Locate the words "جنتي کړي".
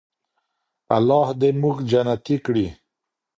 1.89-2.67